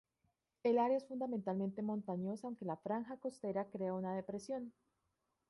[0.63, 4.73] El área es fundamentalmente montañosa aunque la franja costera crea una depresión.